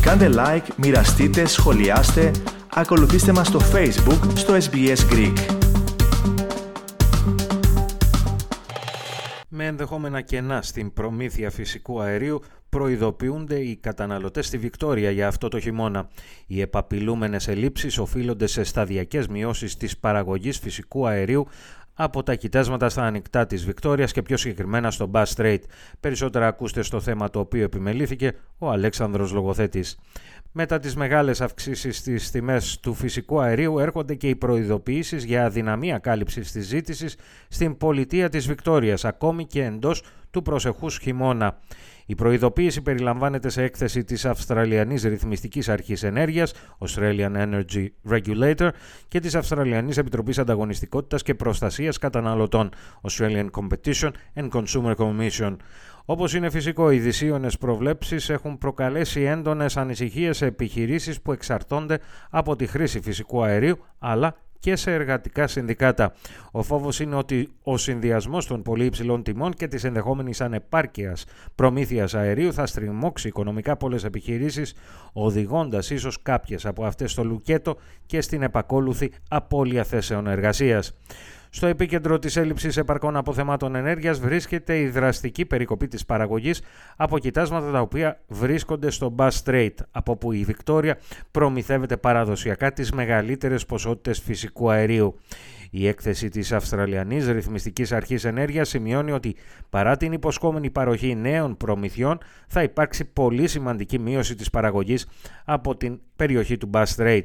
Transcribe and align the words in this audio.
Κάντε 0.00 0.30
like, 0.34 0.74
μοιραστείτε, 0.76 1.46
σχολιάστε, 1.46 2.30
ακολουθήστε 2.74 3.32
μας 3.32 3.46
στο 3.46 3.60
Facebook, 3.72 4.30
στο 4.34 4.54
SBS 4.54 5.12
Greek. 5.12 5.58
Με 9.48 9.66
ενδεχόμενα 9.66 10.20
κενά 10.20 10.62
στην 10.62 10.92
προμήθεια 10.92 11.50
φυσικού 11.50 12.00
αερίου 12.00 12.42
προειδοποιούνται 12.68 13.58
οι 13.58 13.76
καταναλωτές 13.76 14.46
στη 14.46 14.58
Βικτόρια 14.58 15.10
για 15.10 15.26
αυτό 15.26 15.48
το 15.48 15.60
χειμώνα. 15.60 16.08
Οι 16.46 16.60
επαπειλούμενες 16.60 17.48
ελλείψεις 17.48 17.98
οφείλονται 17.98 18.46
σε 18.46 18.62
σταδιακές 18.62 19.26
μειώσεις 19.26 19.76
της 19.76 19.98
παραγωγής 19.98 20.58
φυσικού 20.58 21.06
αερίου 21.06 21.46
από 22.00 22.22
τα 22.22 22.34
κοιτάσματα 22.34 22.88
στα 22.88 23.02
ανοιχτά 23.02 23.46
της 23.46 23.64
Βικτόριας 23.64 24.12
και 24.12 24.22
πιο 24.22 24.36
συγκεκριμένα 24.36 24.90
στο 24.90 25.10
Bass 25.12 25.24
Strait. 25.36 25.58
Περισσότερα 26.00 26.46
ακούστε 26.46 26.82
στο 26.82 27.00
θέμα 27.00 27.30
το 27.30 27.38
οποίο 27.38 27.62
επιμελήθηκε 27.62 28.32
ο 28.58 28.70
Αλέξανδρος 28.70 29.32
Λογοθέτης. 29.32 29.98
Μετά 30.60 30.78
τις 30.78 30.96
μεγάλες 30.96 31.40
αυξήσεις 31.40 31.96
στις 31.96 32.30
τιμές 32.30 32.78
του 32.80 32.94
φυσικού 32.94 33.40
αερίου 33.40 33.78
έρχονται 33.78 34.14
και 34.14 34.28
οι 34.28 34.36
προειδοποιήσεις 34.36 35.24
για 35.24 35.44
αδυναμία 35.44 35.98
κάλυψης 35.98 36.52
της 36.52 36.66
ζήτησης 36.66 37.16
στην 37.48 37.76
πολιτεία 37.76 38.28
της 38.28 38.46
Βικτόριας, 38.46 39.04
ακόμη 39.04 39.46
και 39.46 39.64
εντός 39.64 40.02
του 40.30 40.42
προσεχούς 40.42 40.98
χειμώνα. 40.98 41.58
Η 42.06 42.14
προειδοποίηση 42.14 42.82
περιλαμβάνεται 42.82 43.48
σε 43.48 43.62
έκθεση 43.62 44.04
της 44.04 44.24
Αυστραλιανής 44.24 45.02
Ρυθμιστικής 45.02 45.68
Αρχής 45.68 46.02
Ενέργειας, 46.02 46.52
Australian 46.78 47.32
Energy 47.36 47.86
Regulator, 48.10 48.68
και 49.08 49.20
της 49.20 49.34
Αυστραλιανής 49.34 49.96
Επιτροπής 49.96 50.38
Ανταγωνιστικότητας 50.38 51.22
και 51.22 51.34
Προστασίας 51.34 51.98
Καταναλωτών, 51.98 52.70
Australian 53.08 53.48
Competition 53.50 54.10
and 54.34 54.48
Consumer 54.50 54.94
Commission. 54.94 55.56
Όπως 56.10 56.34
είναι 56.34 56.50
φυσικό, 56.50 56.90
οι 56.90 56.98
δυσίωνες 56.98 57.58
προβλέψεις 57.58 58.28
έχουν 58.28 58.58
προκαλέσει 58.58 59.20
έντονες 59.20 59.76
ανησυχίες 59.76 60.36
σε 60.36 60.46
επιχειρήσεις 60.46 61.20
που 61.20 61.32
εξαρτώνται 61.32 61.98
από 62.30 62.56
τη 62.56 62.66
χρήση 62.66 63.00
φυσικού 63.00 63.42
αερίου, 63.42 63.78
αλλά 63.98 64.34
και 64.58 64.76
σε 64.76 64.92
εργατικά 64.92 65.46
συνδικάτα. 65.46 66.12
Ο 66.50 66.62
φόβος 66.62 67.00
είναι 67.00 67.14
ότι 67.14 67.48
ο 67.62 67.76
συνδυασμός 67.76 68.46
των 68.46 68.62
πολύ 68.62 68.84
υψηλών 68.84 69.22
τιμών 69.22 69.52
και 69.52 69.68
της 69.68 69.84
ενδεχόμενης 69.84 70.40
ανεπάρκειας 70.40 71.24
προμήθειας 71.54 72.14
αερίου 72.14 72.52
θα 72.52 72.66
στριμώξει 72.66 73.28
οικονομικά 73.28 73.76
πολλές 73.76 74.04
επιχειρήσεις, 74.04 74.74
οδηγώντας 75.12 75.90
ίσως 75.90 76.22
κάποιες 76.22 76.66
από 76.66 76.84
αυτές 76.84 77.10
στο 77.10 77.24
λουκέτο 77.24 77.76
και 78.06 78.20
στην 78.20 78.42
επακόλουθη 78.42 79.12
απώλεια 79.28 79.84
θέσεων 79.84 80.26
εργασίας. 80.26 80.92
Στο 81.50 81.66
επίκεντρο 81.66 82.18
της 82.18 82.36
έλλειψης 82.36 82.76
επαρκών 82.76 83.16
αποθεμάτων 83.16 83.74
ενέργειας 83.74 84.18
βρίσκεται 84.20 84.78
η 84.78 84.88
δραστική 84.88 85.44
περικοπή 85.44 85.88
της 85.88 86.04
παραγωγής 86.04 86.62
από 86.96 87.18
κοιτάσματα 87.18 87.70
τα 87.70 87.80
οποία 87.80 88.20
βρίσκονται 88.26 88.90
στο 88.90 89.14
Bass 89.18 89.30
Strait, 89.44 89.74
από 89.90 90.16
που 90.16 90.32
η 90.32 90.44
Βικτόρια 90.44 90.98
προμηθεύεται 91.30 91.96
παραδοσιακά 91.96 92.72
τις 92.72 92.92
μεγαλύτερες 92.92 93.66
ποσότητες 93.66 94.20
φυσικού 94.20 94.70
αερίου. 94.70 95.18
Η 95.70 95.86
έκθεση 95.88 96.28
της 96.28 96.52
Αυστραλιανής 96.52 97.28
Ρυθμιστικής 97.28 97.92
Αρχής 97.92 98.24
Ενέργειας 98.24 98.68
σημειώνει 98.68 99.12
ότι 99.12 99.36
παρά 99.70 99.96
την 99.96 100.12
υποσχόμενη 100.12 100.70
παροχή 100.70 101.14
νέων 101.14 101.56
προμηθειών 101.56 102.18
θα 102.48 102.62
υπάρξει 102.62 103.04
πολύ 103.04 103.48
σημαντική 103.48 103.98
μείωση 103.98 104.34
της 104.34 104.50
παραγωγής 104.50 105.08
από 105.44 105.76
την 105.76 106.00
περιοχή 106.16 106.56
του 106.56 106.70
Bass 106.72 106.84
Strait. 106.96 107.22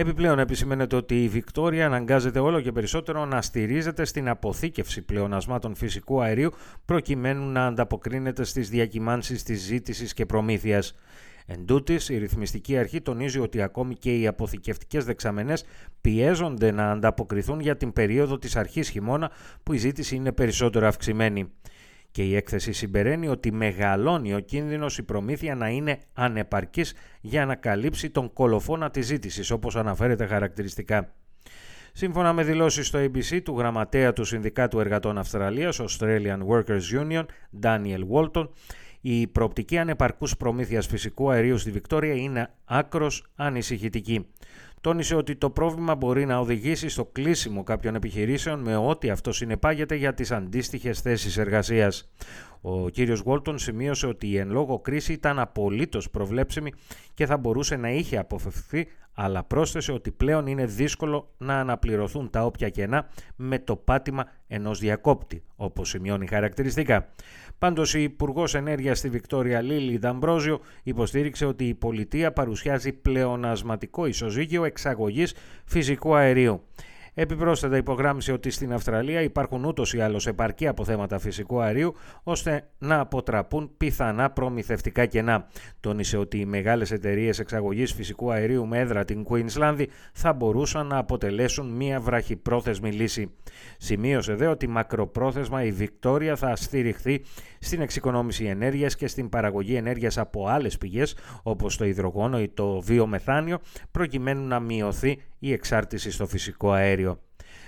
Επιπλέον 0.00 0.38
επισημαίνεται 0.38 0.96
ότι 0.96 1.22
η 1.22 1.28
Βικτόρια 1.28 1.86
αναγκάζεται 1.86 2.38
όλο 2.38 2.60
και 2.60 2.72
περισσότερο 2.72 3.24
να 3.24 3.42
στηρίζεται 3.42 4.04
στην 4.04 4.28
αποθήκευση 4.28 5.02
πλεονασμάτων 5.02 5.74
φυσικού 5.74 6.22
αερίου 6.22 6.52
προκειμένου 6.84 7.50
να 7.50 7.66
ανταποκρίνεται 7.66 8.44
στις 8.44 8.68
διακυμάνσεις 8.68 9.42
της 9.42 9.60
ζήτησης 9.60 10.12
και 10.12 10.26
προμήθειας. 10.26 10.94
Εν 11.46 11.64
τούτης, 11.66 12.08
η 12.08 12.18
ρυθμιστική 12.18 12.78
αρχή 12.78 13.00
τονίζει 13.00 13.38
ότι 13.38 13.62
ακόμη 13.62 13.94
και 13.94 14.18
οι 14.18 14.26
αποθηκευτικές 14.26 15.04
δεξαμενές 15.04 15.64
πιέζονται 16.00 16.70
να 16.70 16.90
ανταποκριθούν 16.90 17.60
για 17.60 17.76
την 17.76 17.92
περίοδο 17.92 18.38
της 18.38 18.56
αρχής 18.56 18.88
χειμώνα 18.88 19.30
που 19.62 19.72
η 19.72 19.76
ζήτηση 19.76 20.16
είναι 20.16 20.32
περισσότερο 20.32 20.86
αυξημένη 20.86 21.50
και 22.10 22.22
η 22.22 22.36
έκθεση 22.36 22.72
συμπεραίνει 22.72 23.28
ότι 23.28 23.52
μεγαλώνει 23.52 24.34
ο 24.34 24.38
κίνδυνος 24.38 24.98
η 24.98 25.02
προμήθεια 25.02 25.54
να 25.54 25.68
είναι 25.68 25.98
ανεπαρκής 26.12 26.94
για 27.20 27.46
να 27.46 27.54
καλύψει 27.54 28.10
τον 28.10 28.32
κολοφόνα 28.32 28.90
της 28.90 29.06
ζήτησης, 29.06 29.50
όπως 29.50 29.76
αναφέρεται 29.76 30.26
χαρακτηριστικά. 30.26 31.12
Σύμφωνα 31.92 32.32
με 32.32 32.42
δηλώσεις 32.42 32.86
στο 32.86 32.98
ABC 32.98 33.42
του 33.42 33.58
γραμματέα 33.58 34.12
του 34.12 34.24
Συνδικάτου 34.24 34.80
Εργατών 34.80 35.18
Αυστραλίας, 35.18 35.80
Australian 35.80 36.38
Workers 36.48 37.08
Union, 37.08 37.24
Daniel 37.62 38.02
Walton, 38.12 38.48
η 39.00 39.26
προοπτική 39.26 39.78
ανεπαρκούς 39.78 40.36
προμήθειας 40.36 40.86
φυσικού 40.86 41.30
αερίου 41.30 41.58
στη 41.58 41.70
Βικτόρια 41.70 42.14
είναι 42.14 42.50
άκρος 42.64 43.30
ανησυχητική 43.34 44.26
τόνισε 44.80 45.14
ότι 45.14 45.36
το 45.36 45.50
πρόβλημα 45.50 45.94
μπορεί 45.94 46.26
να 46.26 46.38
οδηγήσει 46.38 46.88
στο 46.88 47.04
κλείσιμο 47.04 47.62
κάποιων 47.62 47.94
επιχειρήσεων 47.94 48.60
με 48.60 48.76
ό,τι 48.76 49.10
αυτό 49.10 49.32
συνεπάγεται 49.32 49.94
για 49.94 50.14
τις 50.14 50.30
αντίστοιχες 50.30 51.00
θέσεις 51.00 51.36
εργασίας. 51.36 52.08
Ο 52.60 52.88
κύριος 52.88 53.20
Γόλτον 53.20 53.58
σημείωσε 53.58 54.06
ότι 54.06 54.28
η 54.28 54.36
εν 54.36 54.50
λόγω 54.50 54.78
κρίση 54.78 55.12
ήταν 55.12 55.38
απολύτως 55.38 56.10
προβλέψιμη 56.10 56.72
και 57.14 57.26
θα 57.26 57.36
μπορούσε 57.36 57.76
να 57.76 57.90
είχε 57.90 58.18
αποφευθεί, 58.18 58.86
αλλά 59.20 59.44
πρόσθεσε 59.44 59.92
ότι 59.92 60.10
πλέον 60.10 60.46
είναι 60.46 60.66
δύσκολο 60.66 61.28
να 61.38 61.60
αναπληρωθούν 61.60 62.30
τα 62.30 62.44
όποια 62.44 62.68
κενά 62.68 63.08
με 63.36 63.58
το 63.58 63.76
πάτημα 63.76 64.24
ενός 64.46 64.78
διακόπτη, 64.78 65.42
όπως 65.56 65.88
σημειώνει 65.88 66.26
χαρακτηριστικά. 66.26 67.08
Πάντως, 67.58 67.94
η 67.94 68.02
Υπουργός 68.02 68.54
Ενέργειας 68.54 68.98
στη 68.98 69.08
Βικτόρια 69.08 69.60
Λίλι 69.60 69.98
Δαμπρόζιο 69.98 70.60
υποστήριξε 70.82 71.44
ότι 71.44 71.64
η 71.64 71.74
πολιτεία 71.74 72.32
παρουσιάζει 72.32 72.92
πλεονασματικό 72.92 74.06
ισοζύγιο 74.06 74.64
εξαγωγής 74.64 75.34
φυσικού 75.64 76.14
αερίου. 76.14 76.62
Επιπρόσθετα 77.20 77.76
υπογράμμισε 77.76 78.32
ότι 78.32 78.50
στην 78.50 78.72
Αυστραλία 78.72 79.22
υπάρχουν 79.22 79.64
ούτως 79.64 79.94
ή 79.94 80.00
άλλως 80.00 80.26
επαρκή 80.26 80.66
αποθέματα 80.66 81.18
φυσικού 81.18 81.60
αερίου 81.60 81.94
ώστε 82.22 82.68
να 82.78 83.00
αποτραπούν 83.00 83.70
πιθανά 83.76 84.30
προμηθευτικά 84.30 85.06
κενά. 85.06 85.48
Τόνισε 85.80 86.16
ότι 86.16 86.38
οι 86.38 86.44
μεγάλες 86.44 86.90
εταιρείες 86.90 87.38
εξαγωγής 87.38 87.92
φυσικού 87.92 88.32
αερίου 88.32 88.66
με 88.66 88.78
έδρα 88.78 89.04
την 89.04 89.26
Queensland 89.28 89.84
θα 90.12 90.32
μπορούσαν 90.32 90.86
να 90.86 90.98
αποτελέσουν 90.98 91.66
μια 91.70 92.00
βραχυπρόθεσμη 92.00 92.92
λύση. 92.92 93.30
Σημείωσε 93.78 94.34
δε 94.34 94.46
ότι 94.46 94.68
μακροπρόθεσμα 94.68 95.64
η 95.64 95.70
Βικτόρια 95.70 96.36
θα 96.36 96.56
στηριχθεί 96.56 97.24
στην 97.58 97.80
εξοικονόμηση 97.80 98.44
ενέργειας 98.44 98.96
και 98.96 99.06
στην 99.06 99.28
παραγωγή 99.28 99.74
ενέργειας 99.74 100.18
από 100.18 100.46
άλλες 100.46 100.78
πηγές 100.78 101.16
όπως 101.42 101.76
το 101.76 101.84
υδρογόνο 101.84 102.40
ή 102.40 102.48
το 102.48 102.80
βιομεθάνιο 102.80 103.58
προκειμένου 103.90 104.46
να 104.46 104.60
μειωθεί 104.60 105.18
η 105.38 105.52
εξάρτηση 105.52 106.10
στο 106.10 106.26
φυσικό 106.26 106.72
αέριο. 106.72 107.20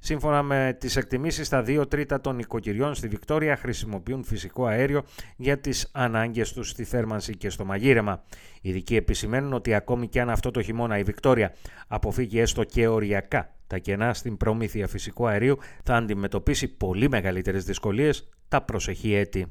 Σύμφωνα 0.00 0.42
με 0.42 0.76
τις 0.80 0.96
εκτιμήσεις, 0.96 1.48
τα 1.48 1.62
2 1.66 1.84
τρίτα 1.88 2.20
των 2.20 2.38
οικοκυριών 2.38 2.94
στη 2.94 3.08
Βικτόρια 3.08 3.56
χρησιμοποιούν 3.56 4.24
φυσικό 4.24 4.66
αέριο 4.66 5.02
για 5.36 5.58
τις 5.58 5.88
ανάγκες 5.92 6.52
τους 6.52 6.68
στη 6.68 6.84
θέρμανση 6.84 7.36
και 7.36 7.50
στο 7.50 7.64
μαγείρεμα. 7.64 8.22
Οι 8.60 8.68
ειδικοί 8.68 8.96
επισημαίνουν 8.96 9.52
ότι 9.52 9.74
ακόμη 9.74 10.08
και 10.08 10.20
αν 10.20 10.30
αυτό 10.30 10.50
το 10.50 10.62
χειμώνα 10.62 10.98
η 10.98 11.02
Βικτόρια 11.02 11.54
αποφύγει 11.86 12.40
έστω 12.40 12.64
και 12.64 12.86
οριακά 12.86 13.54
τα 13.66 13.78
κενά 13.78 14.14
στην 14.14 14.36
προμήθεια 14.36 14.88
φυσικού 14.88 15.26
αερίου, 15.26 15.58
θα 15.84 15.96
αντιμετωπίσει 15.96 16.68
πολύ 16.68 17.08
μεγαλύτερες 17.08 17.64
δυσκολίες 17.64 18.28
τα 18.48 18.62
προσεχή 18.62 19.14
έτη. 19.14 19.46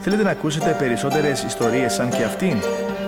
Θέλετε 0.00 0.22
να 0.22 0.30
ακούσετε 0.30 0.76
περισσότερες 0.78 1.42
ιστορίες 1.42 1.92
σαν 1.92 2.10
και 2.10 2.24
αυτήν; 2.24 2.56